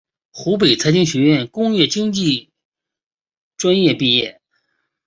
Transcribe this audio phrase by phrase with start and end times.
[0.31, 2.49] 湖北财经学院工业经济
[3.55, 4.41] 专业毕业。